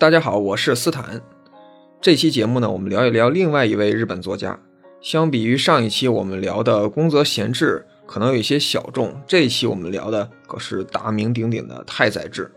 [0.00, 1.20] 大家好，我是斯坦。
[2.00, 4.58] 这期节目呢，我们聊一聊另外一位日本作家。
[5.02, 9.20] 相比于上一期我们聊的宫泽贤治，可能有一些小众。
[9.26, 12.50] 这一期我们聊的可是大名鼎鼎的太宰治。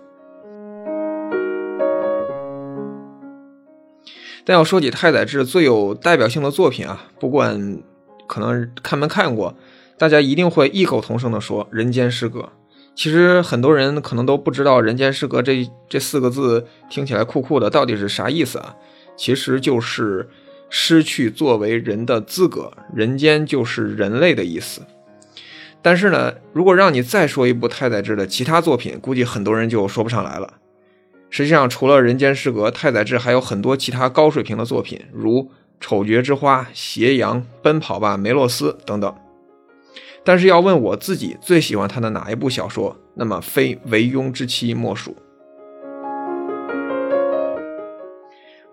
[4.45, 7.77] 但要说起太宰治最有代表性的作品啊，不管
[8.25, 9.53] 可能看没看过，
[9.97, 12.39] 大家一定会异口同声的说《人间失格》。
[12.95, 18.75] 其实很多人可能都不知道“人间失格”这这四个字听起来酷酷的，到底是啥意思啊？
[19.17, 20.29] 其实就是
[20.69, 22.71] 失去作为人的资格。
[22.93, 24.81] 人间就是人类的意思。
[25.81, 30.53] 但是呢，如果让你再说一部太宰治的其他作品，估计很多人就说不上来了。
[31.29, 35.39] 实际上，除了《人间失格》，太宰治还有很多其他高水平的作品，如
[35.79, 39.15] 《丑角之花》《斜阳》《奔跑吧梅洛斯》等等。
[40.25, 45.17] 但是要问我自己最喜欢他的哪一部小说，那么非《惟庸之妻》莫属。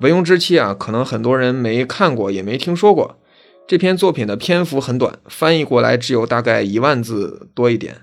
[0.02, 3.18] 《惟庸之妻》啊，可能很多人没看过，也没听说过。
[3.66, 8.02] 这篇作品的篇幅很短，翻译过来只有大概一万字多一点。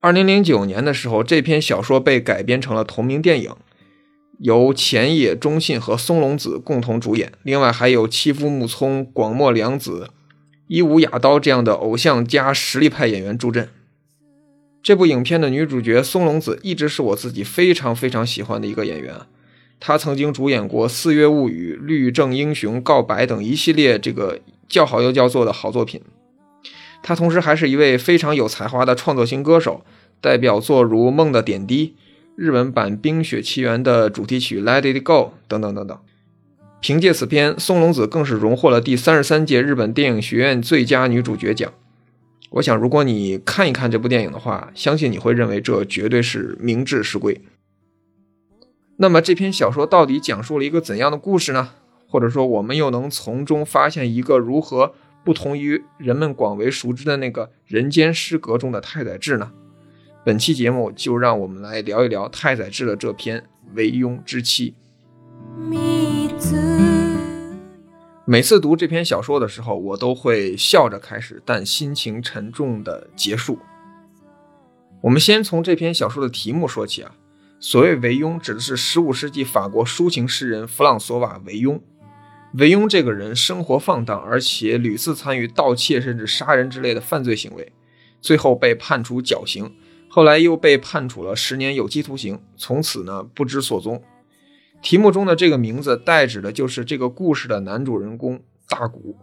[0.00, 3.52] 二零零九年的时候，这篇小说被改编成了同名电影。
[4.38, 10.08] 由前野忠信和松隆子共同主演，另外还有妻夫木聪、广末凉子、
[10.72, 13.68] 伊武雅刀这样的偶像加实力派演员助阵。
[14.80, 19.16] 这部影片的女主角松隆子一直是我自己非常非常喜欢的一个演员，
[19.80, 26.00] 她曾经主演过《四月物语》《律政英雄》《告白》等一系列这个叫好又叫座的好作品。
[27.02, 29.84] 她同时还是一位非常有才华的创作型歌手，
[30.20, 31.96] 代表作如《梦的点滴》。
[32.36, 35.12] 日文版《冰雪奇缘》的主题曲《Let It Go》
[35.48, 35.98] 等等等等，
[36.80, 41.70] 凭借此片，松隆子更是荣获了第三十三届日本电影学院最佳女主角奖。
[42.52, 47.40] 我想，如果你看一看这部电影的话，相信你会认为这绝对是名至实归。
[48.96, 51.70] 那么，这篇小说到底讲述了一个怎样的故事呢？
[52.08, 59.52] 或者说，我们又能从中发现一个如何不同于人们广为熟知的那个人间失格中的太宰治呢？
[60.24, 63.38] 本期节目就让我们来聊一聊太宰治的这篇
[63.74, 64.74] 《为庸之妻》。
[68.30, 73.58] 每次读这篇小说的时候，我都会笑着开始，但心情沉重的结束。
[75.00, 77.16] 我们先从这篇小说的题目说起啊。
[77.58, 81.80] 所谓惟庸，指的是15世纪法国抒情诗人弗朗索瓦·惟庸。
[82.52, 87.72] 惟庸这个人生活放荡，而且屡次参与盗窃甚至杀人之类的犯罪行为，
[88.20, 89.74] 最后被判处绞刑。
[90.08, 94.00] 后来又被判处了十年有期徒刑，从此呢不知所踪。
[94.82, 99.16] 题目中的这个名字代指的就是这个故事的男主人公大谷，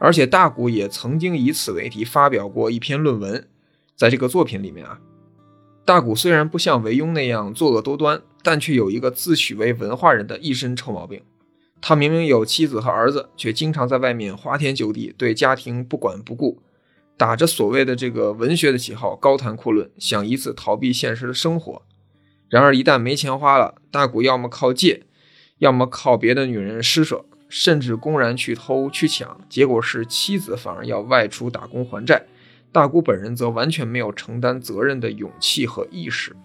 [0.00, 3.46] 而且大谷也曾经以此为题发表过一篇论文。
[3.94, 4.98] 在这个作品里面啊，
[5.84, 11.22] 大谷虽然不像韦庸那样作恶多端，但却有一个自诩为文化人的一身臭毛病。
[11.80, 16.62] 他明明有妻子和儿子，却经常在外面花天酒地，对家庭不管不顾。
[17.16, 21.82] 打着所谓的这个文学的旗号，高谈阔论，想以此逃避现实的生活。
[22.52, 25.04] 然而一旦没钱花了，大谷要么靠借，
[25.56, 29.40] 要么靠别的女人施舍，甚至公然去偷去抢。
[29.48, 32.26] 结果是妻子反而要外出打工还债，
[32.70, 36.36] 大谷本人则完全没有承担责任的勇气和意识。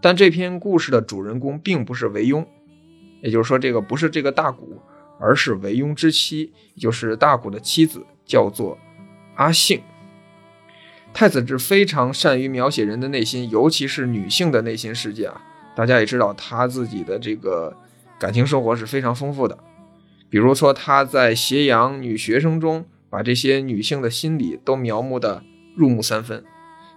[0.00, 2.46] 但这篇故事的主人公并不是韦庸，
[3.20, 4.80] 也就是说，这个不是这个大谷，
[5.18, 8.78] 而是韦庸之妻，也就是大谷的妻子，叫做。
[9.34, 9.82] 阿信，
[11.14, 15.40] 太宰治非常善于描写人的内心，尤其是女性的内心世界啊。
[15.76, 17.74] 大家也知道，他自己的这个
[18.18, 19.56] 感情生活是非常丰富的。
[20.28, 25.44] 比如说，他在《斜阳女学生》中，把这些女性的心理都描摹的
[25.76, 26.44] 入木三分。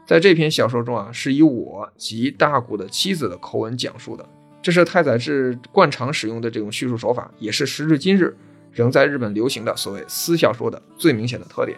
[0.08, 4.28] 在这篇小说中啊，是以我及大谷的妻子的口吻讲述的，
[4.64, 8.36] 这是太宰治惯常使用的这种叙述手法，也是时至今日
[8.72, 11.78] 仍在日本流行的所谓私小说的最明显的特点。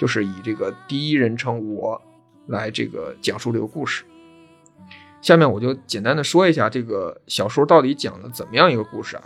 [0.00, 2.00] 就是以这个第一人称我
[2.46, 4.02] 来这个讲述这个故事。
[5.20, 9.24] 下面我就简单的说一下这个小说到底讲了怎么样一个故事啊？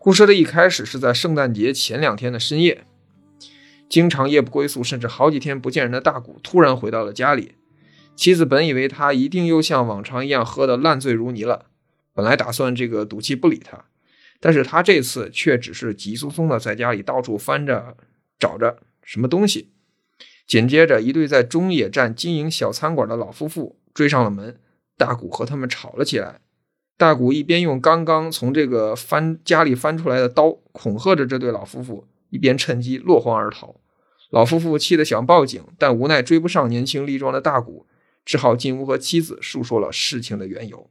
[0.00, 2.84] 故事的一开始是在圣诞节前两天的深夜，
[3.88, 7.54] 经常夜不归宿，甚至好几天不见人的大谷突然回到了家里。
[8.16, 11.66] 妻子本以为他一定又像往常一样喝得烂醉如泥了，
[12.12, 13.84] 本来打算这个赌气不理他，
[14.40, 17.96] 但是他这次却只是急匆匆的在家里到处翻着
[18.40, 18.78] 找着。
[19.02, 19.70] 什么东西？
[20.46, 24.58] 紧接着，一对在中野站经营小餐馆的老夫妇追上了门，
[24.96, 26.40] 大谷和他们吵了起来。
[26.96, 33.76] 大谷一边用刚刚从这个翻家里翻出来的刀恐吓着这对老夫妇，一边趁机落荒而逃。
[34.30, 37.86] 老夫妇气得想报警，但无奈追不上年轻力壮的大谷，
[38.24, 40.90] 只好进屋和妻子述说了事情的缘由。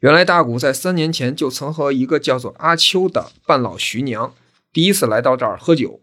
[0.00, 4.34] 原来大谷在三年前就曾和一个叫做阿秋的半老徐娘
[4.72, 6.00] 第一次来到这儿喝酒。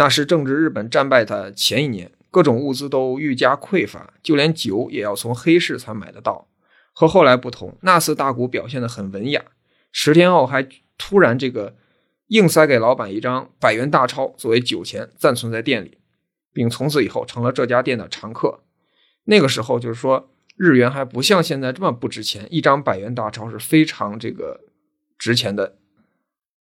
[0.00, 6.48] 那是正值日本战败的前一年，各种物资都愈加匮乏，就连酒也要从黑市才买得到。
[6.94, 9.44] 和后来不同，那次大谷表现得很文雅，
[9.92, 10.66] 十天后还
[10.96, 11.76] 突然这个
[12.28, 15.98] 硬塞给老板一张百元大钞作为酒钱暂存在店里，
[16.54, 18.60] 并从此以后成了这家店的常客。
[19.24, 24.60] 那个时候就是说日元还不像现在这么不值钱，一张百元大钞是非常这个
[25.18, 25.76] 值钱的。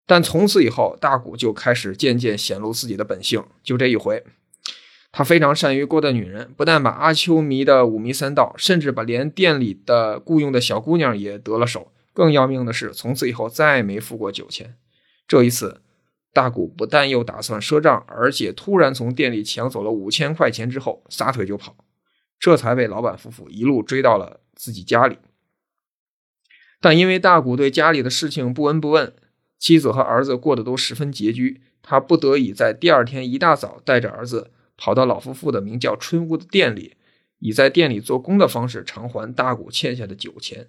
[0.06, 3.44] 但从此以后，大谷就开始渐渐显露自己的本性。
[3.64, 4.22] 就这一回，
[5.10, 11.90] 他非常善于勾搭女人，不但把阿秋迷得五迷三道，甚至把连店里的雇佣的小姑娘也得了手。
[12.12, 14.76] 更要命的是，从此以后再没付过酒钱。
[15.26, 15.82] 这一次，
[16.32, 21.74] 大谷不但又打算赊账，而且突然从店里抢走了五千块钱之后，撒腿就跑，
[22.38, 25.18] 这才被老板夫妇一路追到了自己家里。
[26.80, 29.12] 但因为大谷对家里的事情不闻不问。
[29.58, 36.94] 妻子和儿子过得都十分拮据，他不得已在第二天一大早带着儿子跑到老夫妇的名叫春屋的店里，
[37.38, 40.68] 以在店里做工的方式偿还大谷欠下的酒钱。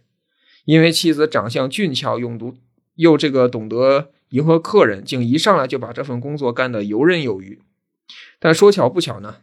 [0.66, 2.56] 因为妻子长相俊俏，用读
[2.95, 7.62] 又这个懂得迎合客人，竟一上来就把这份工作干得游刃有余。
[8.40, 9.38] 但说巧不巧呢，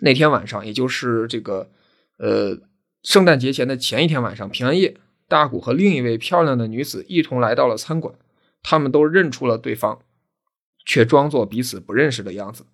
[0.00, 1.70] 那天晚上，也就是这个
[2.18, 2.58] 呃
[3.02, 4.96] 圣诞节前的前一天晚上，平安夜，
[5.28, 8.14] 大谷和另一位漂亮的女子一同来到了餐馆。
[8.68, 10.00] 他们都认出了对方，
[10.84, 12.66] 却装作彼此不认识的样子。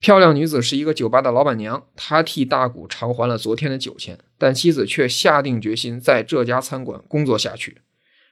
[0.00, 7.80] 漂亮女子是一个酒吧的老板娘，她替大谷偿还了昨天的酒钱，但妻子却下定决心在这家餐馆工作下去，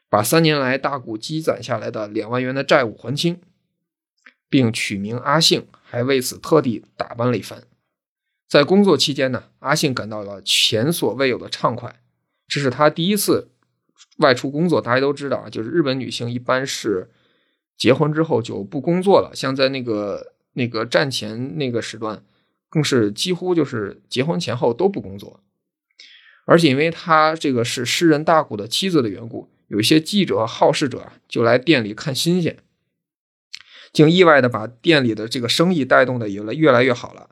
[0.08, 3.40] 把三年来大谷积攒下来的两万元的债务还清，
[4.48, 7.62] 并取名阿信，还为此特地打扮了一番。
[8.48, 12.00] 在工作期间呢，阿信感到了前所未有的畅快，
[12.48, 13.52] 这是他第一次。
[14.18, 17.10] 外出工作，大家都知道啊，就是日本女性一般是
[17.76, 22.22] 结婚之后就不工作了，像在那个那个战前那个时段，
[22.68, 25.40] 更是几乎就是结婚前后都不工作。
[26.46, 32.58] 而且因为他这个是诗人大谷的妻子的缘故，有一些记者好事者就来店里看新鲜，
[33.92, 37.30] 竟意外的把店里的这个生意带动的也越来越好了。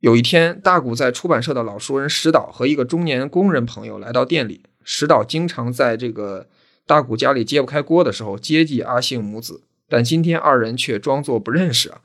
[0.00, 4.66] 有一天，大谷在出版社的老熟人石岛和一个中年工人朋友来到店里。
[4.84, 6.46] 石岛经常在这个
[6.86, 12.02] 大谷家里揭不开锅的时候接济阿信母子，但今天二人却装作不认识啊。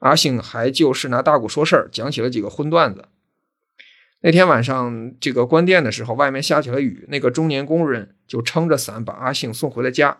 [0.00, 3.06] 阿信还就是拿大谷说事儿，讲起了几个荤段子。
[4.20, 10.18] 那天晚上这个关店的时候，外面下起了雨，那个中年工人就撑着伞把阿信送回了家。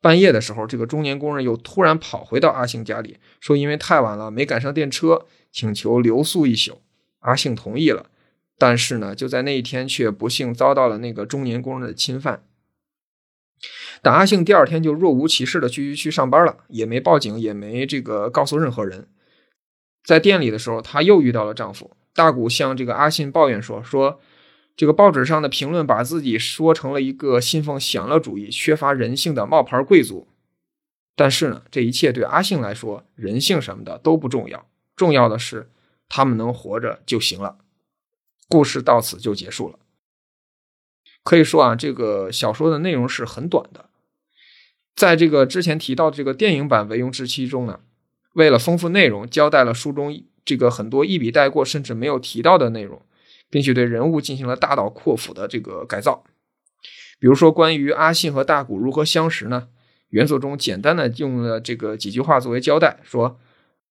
[0.00, 6.80] 半夜的时候，这个中年工人又突然跑回到阿信家里，说因为太晚了没赶上电车，请求留宿一宿。
[7.20, 8.06] 阿信同意了。
[8.58, 12.42] 但是呢，就在那一天，却不幸遭到了那个中年工人的侵犯。
[14.02, 19.08] 但阿信第二天就若无其事的去去上班了，也没报警，也没这个告诉任何人。
[20.04, 24.20] 在店里的时候，她又遇到了丈夫大谷，向这个阿信抱怨说：“说
[24.76, 30.28] 这个报纸上的评论把自己说成了一个信奉享乐主义、缺乏人性的冒牌贵族。
[31.14, 35.70] 但是呢，这一切对阿信来说，人性什么的都不重要，重要的是
[36.08, 37.58] 他们能活着就行了。”
[38.48, 39.78] 故事到此就结束了。
[41.22, 43.86] 可以说啊，这个小说的内容是很短的。
[44.94, 47.80] 在这个之前提到的这个电影版《唯庸之妻》中呢，
[48.34, 53.02] 为了丰富内容，交代了书中这个很多一笔带过甚至没有提到的内容，
[53.50, 56.24] 并且对人物进行了大刀阔斧的这个改造。
[57.18, 59.68] 比如说，关于阿信和大古如何相识呢？
[60.10, 63.40] 原作中简单的用了这个几句话作为交代，说。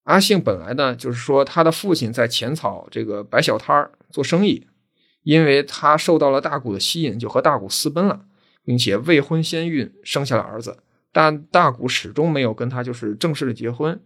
[0.05, 4.65] 阿信本来呢，就是说他的父亲在浅草这个摆小摊儿做生意，
[5.23, 8.25] 因为他受到了大谷的吸引，就和大谷私奔了，
[8.63, 10.77] 并且未婚先孕，生下了儿子。
[11.11, 13.99] 但大谷始终没有跟他就是正式的结婚。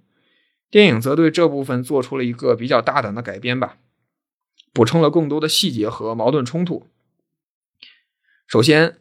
[0.72, 3.78] 电影则对这部分做出了一个比较大胆的改编吧，
[4.72, 6.88] 补充了更多的细节和矛盾冲突。
[8.48, 8.98] 首先，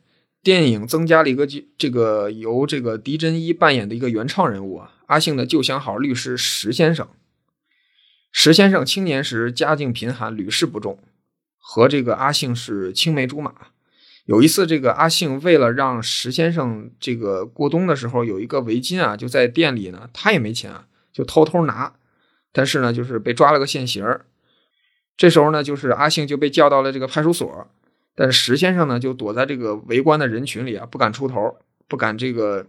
[0.48, 4.94] 电影增加了一个这个由这个狄真一扮演的一个原创人物啊。
[5.08, 7.06] 阿信的旧相好律师石先生，
[8.32, 10.98] 石先生青年时家境贫寒，屡试不中，
[11.58, 13.52] 和这个阿信是青梅竹马。
[14.24, 21.92] 有一次，这个阿信为了让石先生这个过冬的时候有一个围巾啊，就在店里呢，他也没钱啊，就偷偷拿，
[22.52, 24.02] 但是呢，就是被抓了个现行
[25.14, 27.70] 这时候呢，就是阿信就被叫到了这个派出所，
[28.18, 31.56] 但是石先生呢，就躲在这个围观的人群里啊，不敢出头，
[31.86, 32.66] 不敢这个。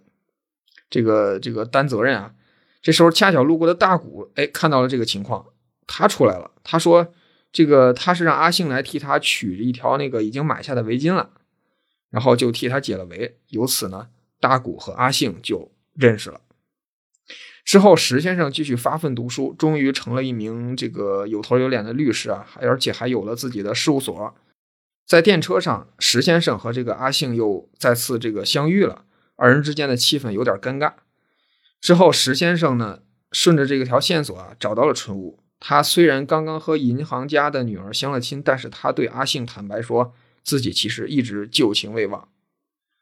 [0.92, 2.34] 这个这个担责任啊，
[2.82, 5.46] 这时候恰巧路过的大谷，哎，看到了这个情况，
[5.86, 6.50] 他出来了。
[6.64, 7.14] 他说
[7.54, 11.30] ：“这个他是让阿信来替他取一条那个已经买下的围巾了，
[12.10, 13.38] 然后就替他解了围。
[13.50, 14.08] 由此呢，
[14.40, 16.42] 大谷和阿信就认识了。
[17.64, 24.34] 之后，石先生继续发奋读书，终于成了一名这个有头有脸的律师啊，而且还有了自己的事务所。
[25.10, 29.06] 在电车上，石先生和这个阿信又再次这个相遇了，
[29.38, 30.94] 二人之间的气氛有点尴尬。
[31.82, 33.00] 之后，石先生呢，
[33.32, 35.40] 顺着这个条线索啊，找到了春屋。
[35.60, 40.14] 他虽然刚刚和银行家的女儿相了亲，但是他对阿信坦白说
[40.44, 42.30] 自己其实一直旧情未忘。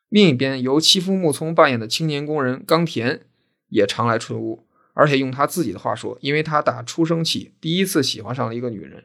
[0.08, 3.26] 另一边，由妻夫木聪扮演的青年工人冈田
[3.68, 9.04] 也常来春屋，而且用他自己的话说，因为他打出生起第一次喜欢上了一个女人，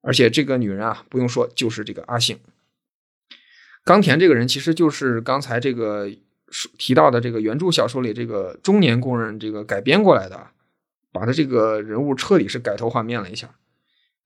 [0.00, 2.38] 而且这个女人啊，不用说，就是这个阿信。
[3.84, 6.10] 冈田这个人其实就是刚才这个
[6.78, 10.48] 提到的这个原著小说里这个中年工人这个改编过来的。
[11.10, 13.56] 把他这个人物彻底是改头换面了一下。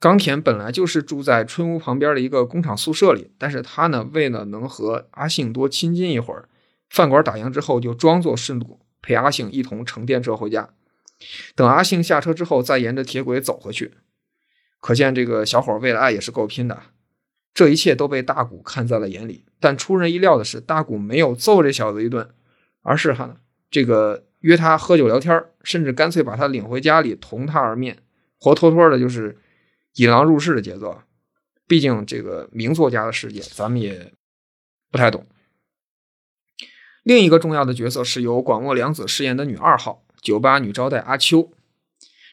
[0.01, 6.49] 冈田本来就是住在春屋旁边的一个工厂宿舍里，但是他呢，为了能和阿信多亲近一会儿，
[6.91, 10.71] 饭馆打烊之后就装作顺路陪阿信一同乘电车回家。
[11.55, 13.93] 等阿信下车之后，再沿着铁轨走回去。
[14.83, 16.79] 可见这个小伙为了爱也是够拼的。
[17.55, 22.29] 这一切都被大谷看在了眼里，但出人意料的是，大谷没有揍这小子一顿，
[22.83, 24.27] 而是哈这个。
[24.43, 27.97] 约他喝酒聊天，甚至干脆把他领回家里同他而眠，
[28.41, 29.39] 活脱脱的就是
[29.95, 31.01] 引狼入室的节奏。
[31.69, 34.13] 毕竟这个名作家的世界，咱们也
[34.91, 35.25] 不太懂。
[37.05, 41.53] 另一个重要的角色是由广末凉子饰演的女二号酒吧女招待阿秋。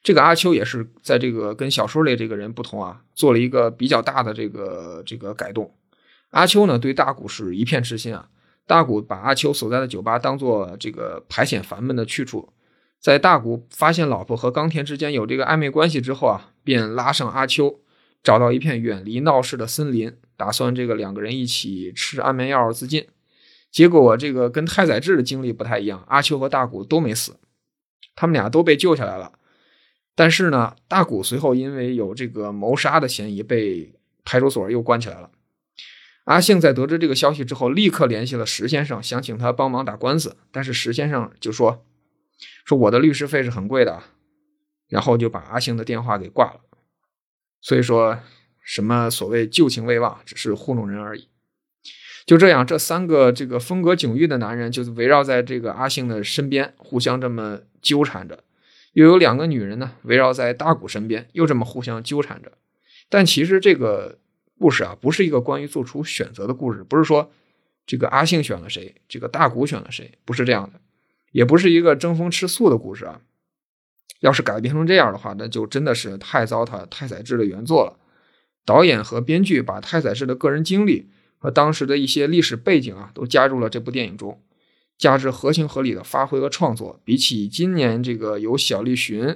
[0.02, 5.74] 这个阿秋也是在这个跟小说里这个人不同啊，做了一个比较大的这个这个改动。
[6.30, 8.30] 阿秋呢，对大谷是一片痴心啊。
[8.66, 12.54] 大谷把阿秋所在的酒吧当做这个排遣烦闷的去处，
[13.00, 17.80] 在大谷发现老婆和冈田之间有这个暧昧关系之后啊，便拉上阿秋，
[18.22, 23.08] 找到一片远离闹市的森林，打算这个两个人一起吃安眠药自尽。
[23.72, 27.38] 结果这个跟太宰治的经历不太一样，阿秋和大谷都没死，
[28.16, 29.32] 他们俩都被救下来了。
[30.20, 33.94] 但是呢，大谷随后因为有这个谋杀的嫌疑，被
[34.26, 35.32] 派出所又关起来了。
[36.26, 40.36] 阿信在得知这个消息之后，立刻联系了石先生，想请他帮忙打官司。
[40.52, 41.86] 但是石先生就说
[42.68, 44.04] ：“说我的律师费是很贵的。”
[44.90, 46.60] 然后就把阿信的电话给挂了。
[47.62, 48.20] 所以说
[48.62, 51.30] 什么所谓旧情未忘，只是糊弄人而已。
[52.26, 58.44] 就这样，这三个这个风格迥异的男人，就是围绕在这个阿信的身边，互相这么纠缠着。
[58.94, 62.52] 又有两个女人呢，围绕在大谷身边，又这么互相纠缠着。
[63.10, 64.18] 但其实这个。
[64.62, 67.32] 故事啊，不是一个关于做出选择的故事，不是说
[67.86, 70.82] 这个阿信选了谁，这个大谷选了谁，不是这样的，
[71.32, 73.22] 也不是一个争风吃醋的故事啊。
[74.20, 77.98] 要是改编成这样的话，那就真的是太糟蹋太宰治的原作了。
[78.66, 84.42] 导演和编剧把太宰治的个人经历和当时的一些历史背景啊，都加入了这部电影中，
[85.00, 89.36] 加之合情合理的发挥和创作，比起今年这个由小栗旬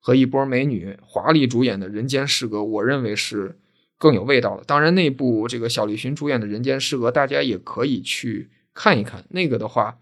[0.00, 3.60] 和一波美女华丽主演的《人间失格》，我认为是。
[3.98, 4.64] 更有味道了。
[4.66, 9.24] 当然，那部这个小栗旬主演的《人间失格》，大家也可以去看一看。
[9.28, 9.96] 那个的话，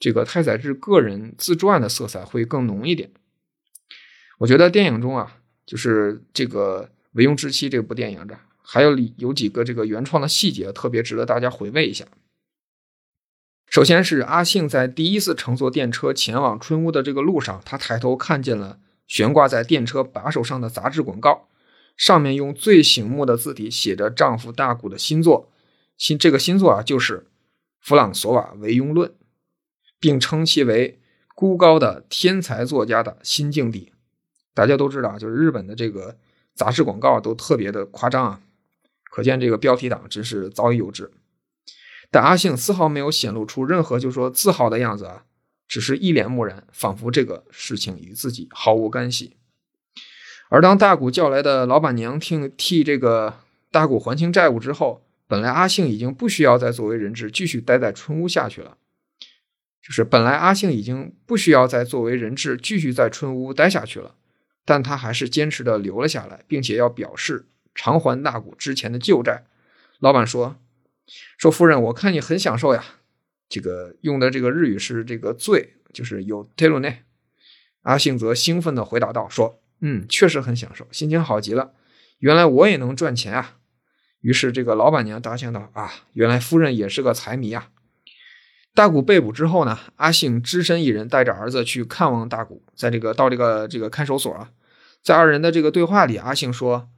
[0.00, 3.10] 这个太宰治个人自传的色彩会更浓一点。
[4.38, 5.36] 我觉得电影中啊，
[5.66, 12.06] 就是这个《唯庸之妻》这部电影的，还有有几个这个原创的细节，特别值得大家回味一下。
[13.76, 21.46] 首先是阿信在第一次乘坐电车前往春屋的这个路上，他抬头看见了悬挂在电车把手上的杂志广告。
[21.94, 25.52] 上面用最醒目的字体写着丈夫大谷的新作，
[25.98, 27.18] 新这个新作啊就是
[27.78, 29.10] 《弗朗索瓦维庸论》，
[30.00, 30.98] 并称其为
[31.34, 33.92] 孤高的天才作家的新境地。
[34.54, 36.16] 大家都知道，就是日本的这个
[36.54, 38.40] 杂志广告都特别的夸张啊，
[39.10, 41.10] 可见这个标题党真是早已有之。
[42.10, 45.24] 但阿信丝毫没有显露出任何就说自豪的样子啊，
[45.66, 49.36] 只是一脸漠然，仿佛这个事情与自己毫无干系。
[50.48, 58.76] 而当大谷叫来的老板娘替替这个大谷还清债务之后，本来阿信已经不需要再作为人质继续待在春屋下去了。
[59.82, 64.14] 就是本来阿信已经不需要再作为人质继续在春屋待下去了，
[64.64, 69.44] 但他还是坚持的留了下来，并且要表示偿还大谷之前的旧债。
[70.00, 70.56] 老板说
[71.38, 72.84] ：“说夫人，我看你很享受呀。”
[73.48, 77.02] 这个用的这个日语是这个“醉”，就是有 telu 内。
[77.82, 81.74] 阿信则兴奋的回答道：“说。”嗯，确实很享受，心情好极了。
[82.18, 83.58] 原来我也能赚钱啊！
[84.22, 87.68] 于是这个老板娘答应道：“啊，原来夫人也是个财迷啊！”
[88.74, 94.50] 大谷被捕之后呢，阿信只身一人带着儿子去看望大谷，在这个到这个这个看守所啊，
[95.02, 96.88] 在二人的这个对话里，阿信说：“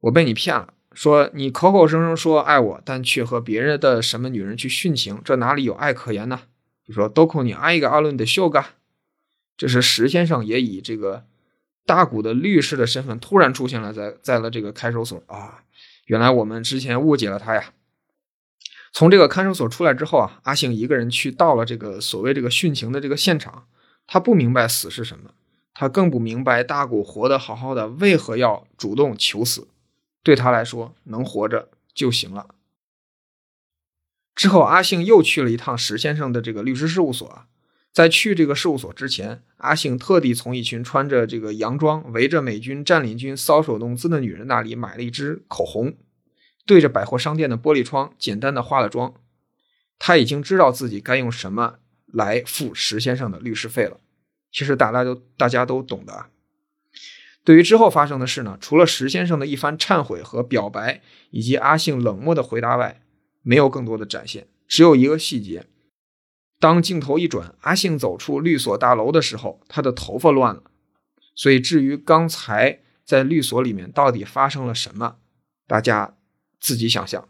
[0.00, 6.42] 我被你骗了，说你口口声声说爱我，但却和别人的什么女人去殉情，这哪里有爱可言呢？
[6.86, 8.74] 就说都靠你爱一个阿伦的秀嘎。
[9.56, 11.24] 这时石先生也以这个
[11.86, 15.62] 大谷的律师的身份突然出现了在在了这个看守所啊！
[16.04, 17.72] 原来我们之前误解了他呀。
[18.92, 23.64] 从这个看守所出来之后啊，阿信一个人去到了这个所谓这个殉情的这个现场，
[24.06, 25.30] 他不明白死是什么，
[25.72, 29.68] 他更不明白大谷活得好好的为何要主动求死。
[30.22, 32.54] 对他来说，能活着就行了。
[34.34, 37.46] 之后，阿信又去了一趟石先生的这个律师事务所。
[37.92, 45.96] 在去这个事务所之前，阿信特地从一群穿着这个洋装、围着美军占领军搔首弄姿的女人那里买了一支口红，
[46.64, 49.14] 对着百货商店的玻璃窗简单的化了妆。
[49.98, 53.98] 他已经知道自己该用什么来付石先生的律师费了。
[54.52, 56.26] 其实大家都大家都懂的。
[57.42, 63.02] 对于之后发生的事呢，除了石先生的一番忏悔和表白，以及阿信冷漠的回答外，
[63.42, 64.46] 没有更多的展现。
[64.68, 65.66] 只有一个细节。
[66.58, 70.64] 当镜头一转，阿信走出律所大楼的时候，他的头发乱了。
[71.34, 75.16] 所以，至于刚才在律所里面到底发生了什么，
[75.66, 76.18] 大家
[76.60, 77.26] 自己想象。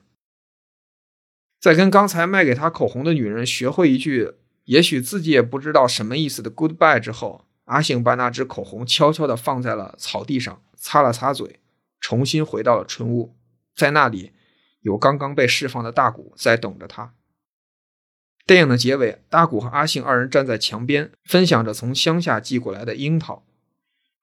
[1.60, 4.32] 在跟刚才卖给他口红的女人学会一句
[4.64, 11.60] 也许自己也不知道什么意思的 “goodbye” 之后，阿信把那支口红悄悄地放在了草地上，擦了擦嘴，
[12.00, 13.36] 重新回到了春屋。
[13.76, 14.32] 在那里，
[14.80, 17.14] 有刚刚被释放的大谷在等着他。
[18.44, 23.46] 电影的结尾，大谷和阿信二人站在墙边，分享着从乡下寄过来的樱桃。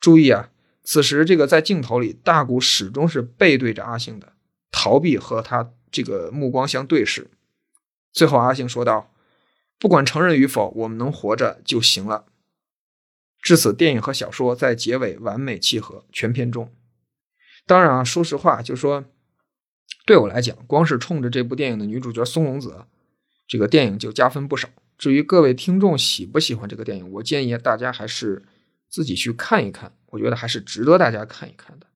[0.01, 0.50] 注意啊，
[0.84, 4.34] 此时这个在镜头里，大谷始终是背对着阿信的，
[4.72, 7.31] 逃避和他这个目光相对视。
[8.12, 9.14] 最后，阿信说道
[9.79, 12.25] ：“不管承认与否，我们能活着就行了。”
[13.48, 16.70] 至此，电影和小说在结尾完美契合，全片中。
[17.66, 19.05] 当然啊，说实话，就说
[20.05, 22.83] 对我来讲，光是冲着这部电影的女主角松隆子。
[23.48, 24.68] 这个电影就加分不少。
[24.98, 28.44] 至于各位听众喜不喜欢这个电影，我建议大家还是
[28.90, 29.94] 自己去看一看。
[30.07, 31.88] 我觉得还是值得大家看一看的。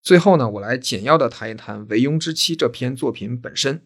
[0.00, 3.82] 最后呢，我来简要的谈一谈《惟庸之妻》这篇作品本身。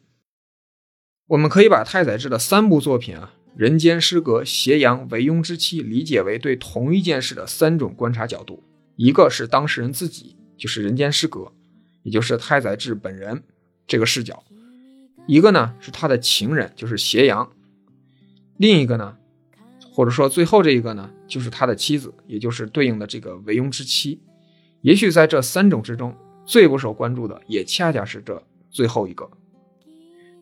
[1.29, 8.63] 我们可以把太宰治的三部作品啊，《人间失格》《斜阳》《为庸之妻》理解为对同一件事的三种观察角度：
[8.97, 11.53] 一个是当事人自己，就是人间失格，
[12.03, 13.43] 也就是太宰治本人
[13.87, 14.43] 这个视角。
[15.27, 17.47] 一个呢是他的情人，就是斜阳；
[18.57, 19.17] 另一个呢，
[19.93, 24.21] 或者说最后这一个呢，就是他的妻子，也就是对应的这个为庸之妻。
[24.81, 29.31] 也许在这三种之中，最不受关注的，也恰恰是这最后一个。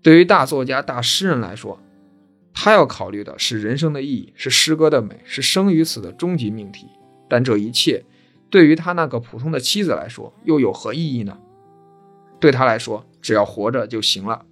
[0.01, 1.79] 对于大作家、大诗人来说，
[2.63, 6.87] 他要考虑的是人生的意义，是诗歌的美，是生与死的终极命题。
[7.27, 8.05] 但这一切，
[8.51, 11.39] 对于他那个普通的妻子来说，又有何意义呢？
[12.39, 14.45] 对他来说，只要活着就行了。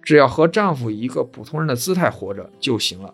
[0.00, 3.12] 只要和丈夫以一个普通人的姿态活着就行了。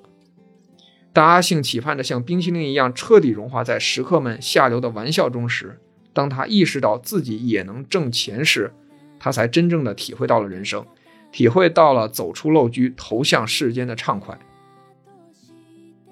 [1.14, 5.80] 当阿信期盼着像冰淇淋一样彻底融化在食客们下流的玩笑中时，
[6.12, 8.74] 当他意识到自己也能挣钱时，
[9.18, 10.84] 他才真正的体会到了人生，
[11.36, 14.38] 体会到了走出陋居、投向世间的畅快。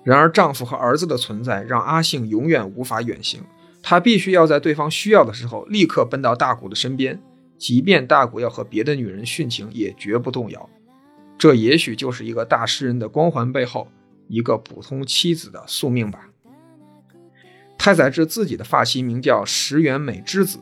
[0.03, 3.41] 然而，丈夫和儿子的存在让阿信永远无法远行，
[3.83, 7.19] 他必须要在对方需要的时候立刻奔到大谷的身边。
[7.57, 10.69] 即便大谷要和别的女人殉情，也绝不动摇。
[11.39, 13.89] 这也许就是一个大诗人的光环背后，
[14.29, 16.29] 一个普通妻子的宿命吧。
[17.79, 20.59] 太宰治自己的发妻名叫石原美之子，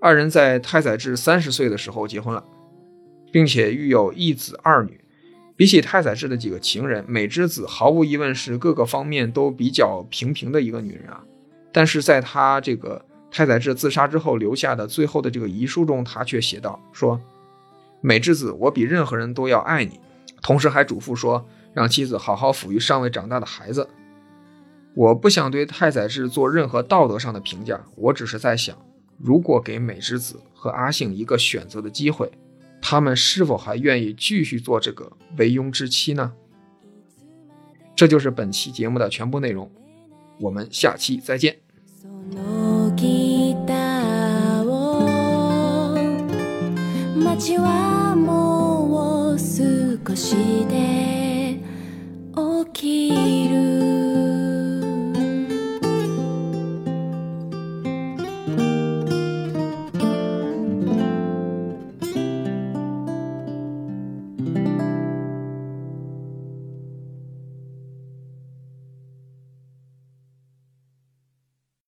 [0.00, 2.44] 二人在太宰治三十岁的时候结婚了，
[3.36, 4.98] 并且育有一子二女。
[5.56, 11.22] 比起太宰治的几个情人，美智子毫无疑问是各个方面都比较平平的一个女人啊。
[11.70, 13.04] 但是在她这个。
[13.28, 17.20] 太宰治自杀之后留下的最后的这个遗书中，他却写道：“说
[18.00, 20.00] 美智子，我比任何人都要爱你。”
[20.40, 23.86] 同时还嘱咐说，让妻子好好抚育尚未长大的孩子。
[24.94, 28.74] 我不想对太宰治做任何道德上的评价，我只是在想，
[29.18, 32.30] 如果给美智子和阿信一个选择的机会，
[32.80, 36.32] 他们是否还愿意继续做这个为庸之妻呢？
[37.94, 39.70] 这就是本期节目的全部内容
[40.38, 41.56] 我们下期再见。